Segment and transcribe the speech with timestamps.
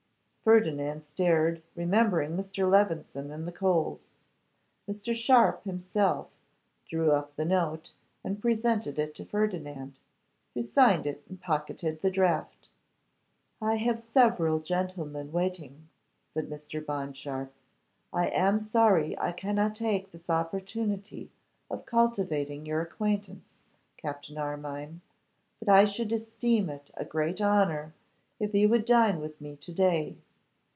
[0.43, 2.67] Ferdinand stared, remembering Mr.
[2.69, 4.07] Levison and the coals.
[4.89, 5.13] Mr.
[5.13, 6.29] Sharpe himself
[6.89, 7.91] drew up the note,
[8.23, 9.99] and presented it to Ferdinand,
[10.55, 12.69] who signed it and pocketed the draft.
[13.61, 15.87] 'I have several gentlemen waiting,'
[16.33, 16.83] said Mr.
[16.83, 17.53] Bond Sharpe;
[18.11, 21.29] 'I am sorry I cannot take this opportunity
[21.69, 23.51] of cultivating your acquaintance,
[23.95, 25.01] Captain Armine,
[25.59, 27.93] but I should esteem it a great honour
[28.39, 30.17] if you would dine with me to day.